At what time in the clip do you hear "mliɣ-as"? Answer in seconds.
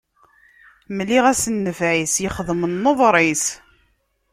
0.97-1.43